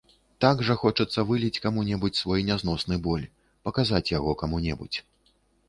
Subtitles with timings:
[0.43, 3.29] Так жа хочацца выліць каму-небудзь свой нязносны боль,
[3.69, 4.97] паказаць яго каму-небудзь!